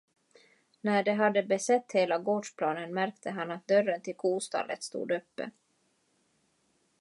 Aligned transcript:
När 0.81 1.03
de 1.03 1.13
hade 1.13 1.43
besett 1.43 1.91
hela 1.93 2.17
gårdsplanen 2.19 2.93
märkte 2.93 3.29
han 3.29 3.51
att 3.51 3.67
dörren 3.67 4.01
till 4.01 4.15
kostallet 4.15 4.83
stod 4.83 5.11
öppen. 5.11 5.51